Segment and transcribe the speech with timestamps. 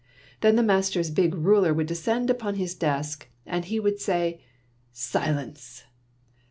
[0.39, 4.41] Then the master's big ruler would descend upon his desk, and he would say,
[5.11, 5.83] —''Silence